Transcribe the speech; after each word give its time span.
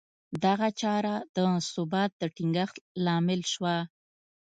دغه 0.43 0.67
چاره 0.81 1.15
د 1.35 1.37
ثبات 1.71 2.11
د 2.21 2.23
ټینګښت 2.35 2.75
لامل 3.05 3.41
شوه 3.53 3.75